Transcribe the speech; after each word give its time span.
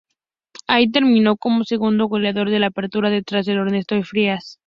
Allí 0.65 0.89
terminó 0.89 1.37
como 1.37 1.63
segundo 1.63 2.07
goleador 2.07 2.49
del 2.49 2.63
Apertura, 2.63 3.11
detrás 3.11 3.45
de 3.45 3.53
Ernesto 3.53 4.01
Farías. 4.03 4.57